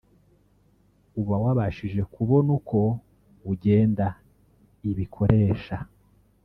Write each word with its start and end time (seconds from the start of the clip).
uba 1.19 1.35
wabashije 1.43 2.01
kubona 2.13 2.49
uko 2.57 2.79
ugenda 3.51 4.05
ibikoresha 4.89 5.77